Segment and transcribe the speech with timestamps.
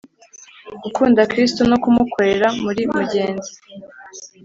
[0.83, 3.51] gukunda Kristu no kumukorera muri mugenzi